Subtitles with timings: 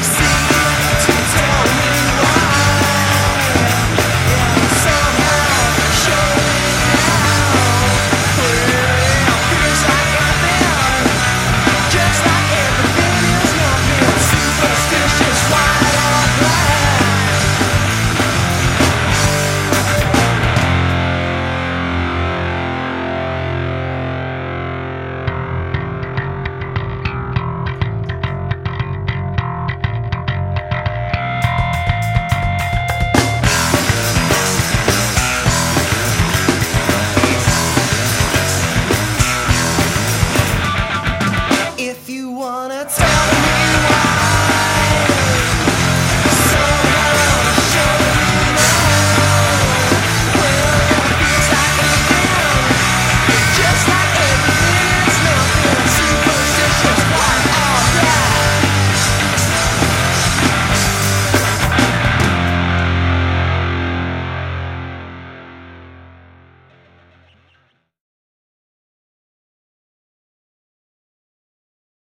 [0.00, 0.31] See